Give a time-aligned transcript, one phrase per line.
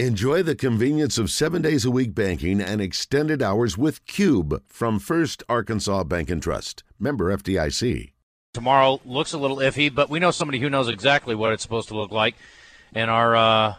[0.00, 4.98] Enjoy the convenience of seven days a week banking and extended hours with Cube from
[4.98, 6.82] First Arkansas Bank and Trust.
[6.98, 8.10] Member FDIC.
[8.54, 11.86] Tomorrow looks a little iffy, but we know somebody who knows exactly what it's supposed
[11.90, 12.34] to look like.
[12.92, 13.74] And our uh,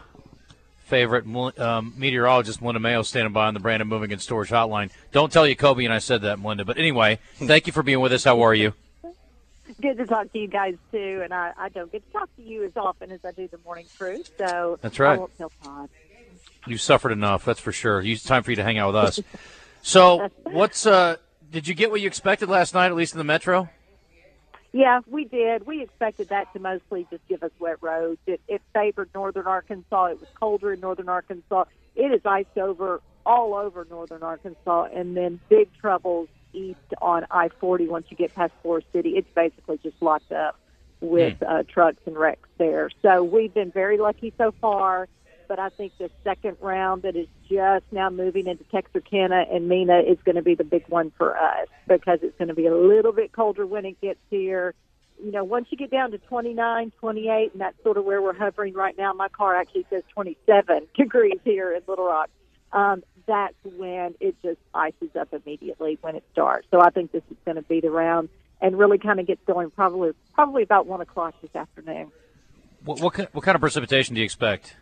[0.86, 1.26] favorite
[1.58, 4.90] um, meteorologist, Melinda Mayo, standing by on the Brandon Moving and Storage Hotline.
[5.12, 6.64] Don't tell you Kobe and I said that, Melinda.
[6.64, 8.24] But anyway, thank you for being with us.
[8.24, 8.72] How are you?
[9.80, 12.42] good to talk to you guys too, and I, I don't get to talk to
[12.42, 15.14] you as often as I do the morning crew, so that's right.
[15.14, 15.90] I won't tell Todd.
[16.66, 18.00] You suffered enough, that's for sure.
[18.00, 19.20] It's time for you to hang out with us.
[19.82, 21.16] so, what's uh?
[21.50, 23.68] Did you get what you expected last night, at least in the metro?
[24.72, 25.66] Yeah, we did.
[25.66, 28.18] We expected that to mostly just give us wet roads.
[28.26, 30.06] It, it favored northern Arkansas.
[30.06, 31.64] It was colder in northern Arkansas.
[31.94, 37.48] It is iced over all over northern Arkansas, and then big troubles east on I
[37.48, 39.16] 40 once you get past Forest City.
[39.16, 40.58] It's basically just locked up
[41.00, 41.50] with mm.
[41.50, 42.90] uh, trucks and wrecks there.
[43.02, 45.08] So we've been very lucky so far.
[45.48, 50.00] But I think the second round that is just now moving into Texarkana and Mena
[50.00, 52.76] is going to be the big one for us because it's going to be a
[52.76, 54.74] little bit colder when it gets here.
[55.22, 58.34] You know, once you get down to 29, 28, and that's sort of where we're
[58.34, 59.12] hovering right now.
[59.12, 62.28] My car actually says 27 degrees here in Little Rock.
[62.72, 66.66] Um, that's when it just ices up immediately when it starts.
[66.70, 68.28] So I think this is going to be the round
[68.60, 72.10] and really kind of gets going probably probably about one o'clock this afternoon.
[72.84, 74.76] What, what, what kind of precipitation do you expect?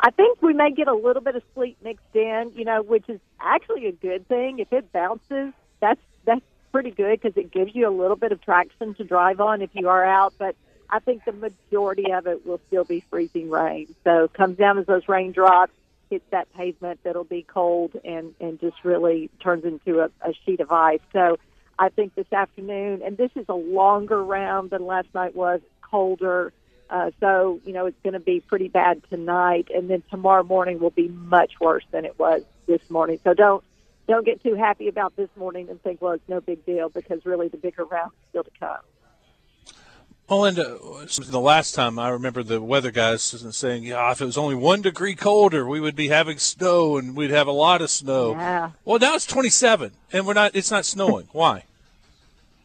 [0.00, 3.08] I think we may get a little bit of sleet mixed in, you know, which
[3.08, 4.58] is actually a good thing.
[4.58, 8.40] If it bounces, that's that's pretty good because it gives you a little bit of
[8.42, 10.34] traction to drive on if you are out.
[10.38, 10.56] But
[10.90, 13.94] I think the majority of it will still be freezing rain.
[14.04, 15.72] So it comes down as those raindrops
[16.10, 20.60] hits that pavement that'll be cold and and just really turns into a, a sheet
[20.60, 21.00] of ice.
[21.12, 21.38] So
[21.78, 26.52] I think this afternoon, and this is a longer round than last night was, colder.
[26.88, 30.78] Uh, so you know it's going to be pretty bad tonight, and then tomorrow morning
[30.78, 33.18] will be much worse than it was this morning.
[33.24, 33.64] So don't
[34.06, 37.24] don't get too happy about this morning and think, well, it's no big deal because
[37.26, 38.78] really the bigger round is still to come.
[40.28, 40.78] Melinda,
[41.28, 44.82] the last time I remember the weather guys saying, "Yeah, if it was only one
[44.82, 48.70] degree colder, we would be having snow, and we'd have a lot of snow." Yeah.
[48.84, 50.56] Well, now it's 27, and we're not.
[50.56, 51.28] It's not snowing.
[51.32, 51.64] Why?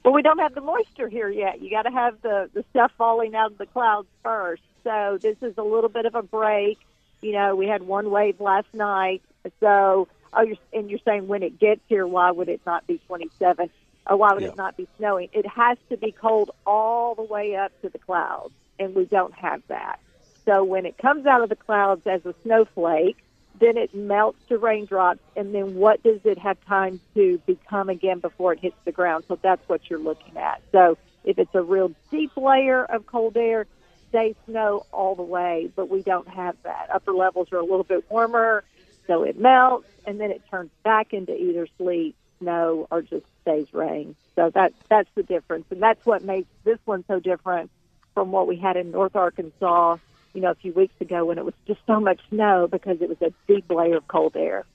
[0.04, 1.62] Well, we don't have the moisture here yet.
[1.62, 4.64] You got to have the the stuff falling out of the clouds first.
[4.84, 6.80] So this is a little bit of a break.
[7.22, 9.22] You know, we had one wave last night.
[9.60, 13.00] So, oh, you're, and you're saying when it gets here, why would it not be
[13.08, 13.70] 27?
[14.08, 14.50] or why would yeah.
[14.50, 15.30] it not be snowing?
[15.34, 19.34] It has to be cold all the way up to the clouds, and we don't
[19.34, 20.00] have that.
[20.46, 23.18] So when it comes out of the clouds as a snowflake,
[23.62, 28.20] then it melts to raindrops, and then what does it have time to become again
[28.20, 29.24] before it hits the ground?
[29.28, 30.62] So that's what you're looking at.
[30.72, 33.68] So if it's a real deep layer of cold air,
[34.10, 36.90] stay snow all the way, but we don't have that.
[36.94, 38.64] Upper levels are a little bit warmer,
[39.08, 43.68] so it melts, and then it turns back into either sleet snow or just stays
[43.74, 44.16] rain.
[44.36, 47.70] So that that's the difference, and that's what makes this one so different
[48.16, 49.98] from what we had in North Arkansas,
[50.34, 53.10] you know, a few weeks ago when it was just so much snow because it
[53.10, 54.66] was a deep layer of cold air.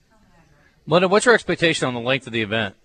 [0.85, 2.75] Linda, what's your expectation on the length of the event?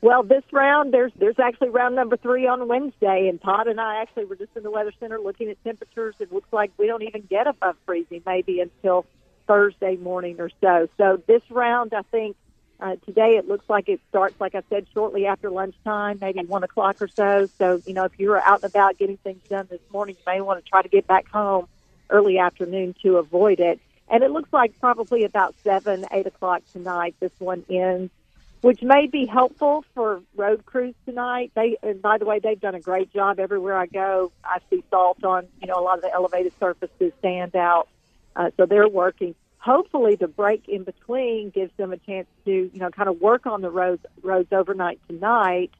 [0.00, 4.02] Well, this round there's there's actually round number three on Wednesday, and Todd and I
[4.02, 6.14] actually were just in the weather center looking at temperatures.
[6.18, 9.06] It looks like we don't even get above freezing maybe until
[9.46, 10.88] Thursday morning or so.
[10.98, 12.36] So this round, I think
[12.84, 16.64] uh, today it looks like it starts, like I said, shortly after lunchtime, maybe one
[16.64, 17.48] o'clock or so.
[17.58, 20.42] So, you know, if you're out and about getting things done this morning, you may
[20.42, 21.66] want to try to get back home
[22.10, 23.80] early afternoon to avoid it.
[24.10, 28.12] And it looks like probably about seven, eight o'clock tonight, this one ends,
[28.60, 31.52] which may be helpful for road crews tonight.
[31.54, 34.30] They, and by the way, they've done a great job everywhere I go.
[34.44, 37.88] I see salt on, you know, a lot of the elevated surfaces stand out.
[38.36, 39.34] Uh, so they're working
[39.64, 43.46] hopefully the break in between gives them a chance to, you know, kind of work
[43.46, 45.70] on the roads roads overnight tonight.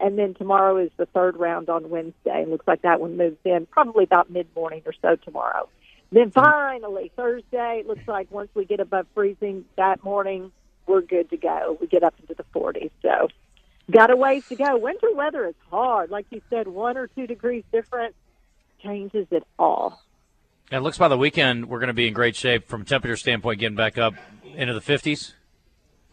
[0.00, 2.42] And then tomorrow is the third round on Wednesday.
[2.42, 5.68] And looks like that one moves in probably about mid morning or so tomorrow.
[6.10, 6.40] Then mm-hmm.
[6.40, 10.50] finally, Thursday, it looks like once we get above freezing that morning,
[10.86, 11.76] we're good to go.
[11.80, 12.90] We get up into the 40s.
[13.02, 13.28] So,
[13.90, 14.76] got a ways to go.
[14.76, 16.10] Winter weather is hard.
[16.10, 18.14] Like you said, one or two degrees difference
[18.82, 20.00] changes it all.
[20.70, 22.84] And it looks by the weekend we're going to be in great shape from a
[22.84, 24.14] temperature standpoint, getting back up
[24.56, 25.32] into the 50s.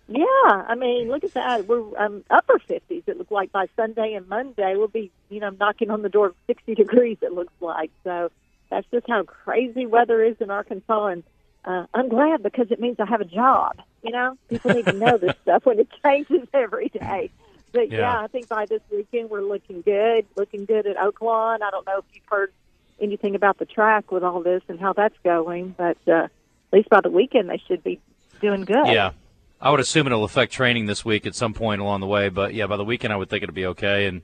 [0.07, 1.67] Yeah, I mean, look at that.
[1.67, 3.03] We're um, upper 50s.
[3.07, 6.27] It looks like by Sunday and Monday we'll be, you know, knocking on the door
[6.27, 7.17] of 60 degrees.
[7.21, 8.29] It looks like so.
[8.69, 11.23] That's just how crazy weather is in Arkansas, and
[11.65, 13.81] uh, I'm glad because it means I have a job.
[14.01, 17.29] You know, people need to know this stuff when it changes every day.
[17.73, 17.99] But yeah.
[17.99, 20.25] yeah, I think by this weekend we're looking good.
[20.35, 21.61] Looking good at Oaklawn.
[21.61, 22.53] I don't know if you've heard
[22.99, 25.75] anything about the track with all this and how that's going.
[25.77, 26.29] But uh, at
[26.73, 27.99] least by the weekend they should be
[28.41, 28.87] doing good.
[28.87, 29.11] Yeah.
[29.59, 32.55] I would assume it'll affect training this week at some point along the way, but
[32.55, 34.07] yeah, by the weekend I would think it'll be okay.
[34.07, 34.21] And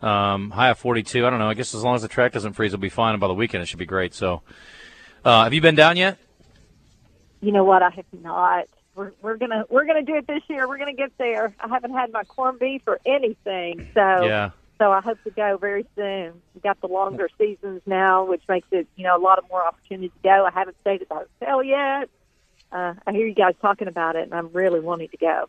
[0.00, 1.48] um, high of 42, I don't know.
[1.48, 3.14] I guess as long as the track doesn't freeze, it'll be fine.
[3.14, 4.14] And by the weekend, it should be great.
[4.14, 4.42] So,
[5.24, 6.16] uh, have you been down yet?
[7.40, 7.82] You know what?
[7.82, 8.66] I have not.
[8.94, 10.66] We're, we're gonna we're gonna do it this year.
[10.68, 11.54] We're gonna get there.
[11.60, 14.50] I haven't had my corned beef or anything, so Yeah.
[14.78, 16.34] So I hope to go very soon.
[16.54, 19.64] We got the longer seasons now, which makes it you know a lot of more
[19.64, 20.46] opportunity to go.
[20.46, 22.08] I haven't stayed at the hotel yet.
[22.70, 25.48] Uh, I hear you guys talking about it, and I'm really wanting to go.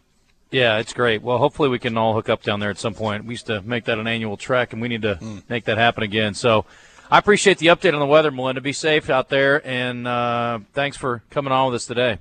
[0.51, 1.21] Yeah, it's great.
[1.21, 3.25] Well, hopefully we can all hook up down there at some point.
[3.25, 6.03] We used to make that an annual trek, and we need to make that happen
[6.03, 6.33] again.
[6.33, 6.65] So
[7.11, 8.61] I appreciate the update on the weather, Melinda.
[8.61, 12.17] Be safe out there, and uh, thanks for coming on with us today.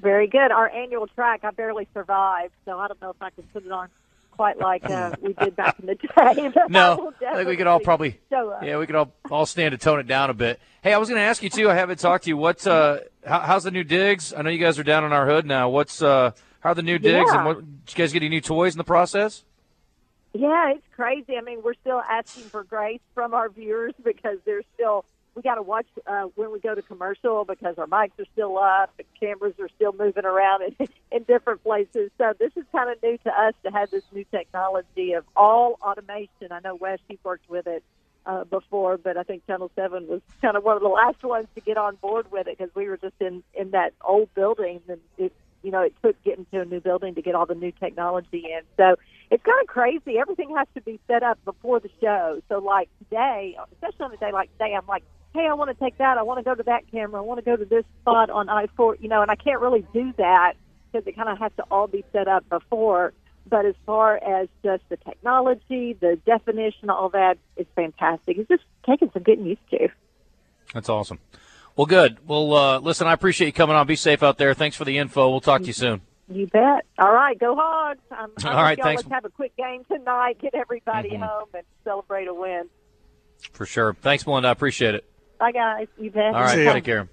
[0.00, 0.50] Very good.
[0.50, 3.70] Our annual track, I barely survived, so I don't know if I can put it
[3.70, 3.90] on
[4.40, 6.50] quite like uh, we did back in the day.
[6.70, 10.00] No, I think we could all probably, yeah, we could all all stand to tone
[10.00, 10.58] it down a bit.
[10.82, 11.68] Hey, I was going to ask you too.
[11.68, 12.38] I haven't talked to you.
[12.38, 14.32] What, uh, how, how's the new digs?
[14.32, 15.68] I know you guys are down in our hood now.
[15.68, 17.28] What's, uh, how are the new digs?
[17.30, 17.36] Yeah.
[17.36, 19.44] And what, did you guys get any new toys in the process?
[20.32, 21.36] Yeah, it's crazy.
[21.36, 25.04] I mean, we're still asking for grace from our viewers because there's still
[25.40, 28.58] we got to watch uh, when we go to commercial because our mics are still
[28.58, 32.10] up and cameras are still moving around in, in different places.
[32.18, 35.78] So this is kind of new to us to have this new technology of all
[35.80, 36.48] automation.
[36.50, 37.82] I know Wes, you've worked with it
[38.26, 41.46] uh, before, but I think Channel Seven was kind of one of the last ones
[41.54, 44.82] to get on board with it because we were just in in that old building
[44.88, 45.32] and it
[45.62, 48.44] you know it took getting to a new building to get all the new technology
[48.44, 48.60] in.
[48.76, 48.96] So
[49.30, 50.18] it's kind of crazy.
[50.18, 52.42] Everything has to be set up before the show.
[52.50, 55.04] So like today, especially on a day like today, I'm like,
[55.34, 56.18] hey, I want to take that.
[56.18, 57.20] I want to go to that camera.
[57.20, 58.96] I want to go to this spot on I four.
[58.96, 60.54] You know, and I can't really do that
[60.92, 63.12] because it kind of has to all be set up before.
[63.48, 68.38] But as far as just the technology, the definition, all that is fantastic.
[68.38, 69.88] It's just taking some getting used to.
[70.74, 71.18] That's awesome.
[71.74, 72.18] Well, good.
[72.26, 73.86] Well, uh, listen, I appreciate you coming on.
[73.86, 74.52] Be safe out there.
[74.54, 75.30] Thanks for the info.
[75.30, 76.02] We'll talk to you soon.
[76.28, 76.84] You bet.
[76.98, 77.98] All right, go Hogs.
[78.12, 79.02] I'm, I right, thanks.
[79.02, 80.38] Let's have a quick game tonight.
[80.40, 81.22] Get everybody Mhm.
[81.26, 82.68] home and celebrate a win.
[83.52, 83.94] For sure.
[83.94, 84.48] Thanks, Melinda.
[84.48, 85.04] I appreciate it.
[85.40, 85.88] Bye, guys.
[85.98, 86.34] You bet.
[86.34, 86.54] All right.
[86.54, 86.64] See.
[86.64, 87.08] Take care.